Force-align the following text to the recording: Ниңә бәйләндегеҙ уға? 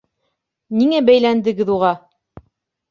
Ниңә 0.79 1.03
бәйләндегеҙ 1.11 1.73
уға? 1.77 1.95